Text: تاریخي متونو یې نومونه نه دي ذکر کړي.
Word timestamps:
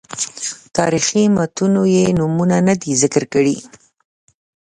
تاریخي 0.77 1.23
متونو 1.35 1.83
یې 1.95 2.05
نومونه 2.19 2.57
نه 2.67 2.73
دي 2.81 2.91
ذکر 3.03 3.23
کړي. 3.33 3.57